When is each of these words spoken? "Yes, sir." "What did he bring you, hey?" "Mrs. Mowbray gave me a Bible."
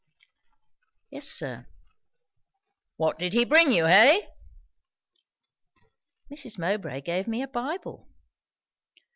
"Yes, 1.11 1.27
sir." 1.27 1.67
"What 2.97 3.19
did 3.19 3.33
he 3.33 3.45
bring 3.45 3.71
you, 3.71 3.85
hey?" 3.85 4.29
"Mrs. 6.33 6.57
Mowbray 6.57 7.01
gave 7.01 7.27
me 7.27 7.43
a 7.43 7.47
Bible." 7.47 8.07